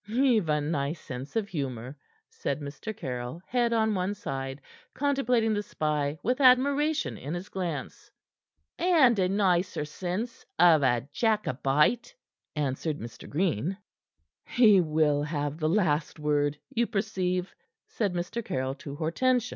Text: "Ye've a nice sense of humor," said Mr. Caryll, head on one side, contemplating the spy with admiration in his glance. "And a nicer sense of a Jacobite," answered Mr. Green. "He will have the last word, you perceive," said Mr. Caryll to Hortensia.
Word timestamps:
"Ye've 0.07 0.49
a 0.49 0.59
nice 0.59 0.99
sense 0.99 1.35
of 1.35 1.47
humor," 1.49 1.95
said 2.27 2.59
Mr. 2.59 2.91
Caryll, 2.97 3.39
head 3.45 3.71
on 3.71 3.93
one 3.93 4.15
side, 4.15 4.59
contemplating 4.95 5.53
the 5.53 5.61
spy 5.61 6.17
with 6.23 6.41
admiration 6.41 7.19
in 7.19 7.35
his 7.35 7.49
glance. 7.49 8.09
"And 8.79 9.19
a 9.19 9.29
nicer 9.29 9.85
sense 9.85 10.43
of 10.57 10.81
a 10.81 11.07
Jacobite," 11.13 12.15
answered 12.55 12.97
Mr. 12.97 13.29
Green. 13.29 13.77
"He 14.45 14.81
will 14.81 15.21
have 15.21 15.59
the 15.59 15.69
last 15.69 16.17
word, 16.17 16.57
you 16.73 16.87
perceive," 16.87 17.53
said 17.85 18.13
Mr. 18.13 18.43
Caryll 18.43 18.73
to 18.73 18.95
Hortensia. 18.95 19.49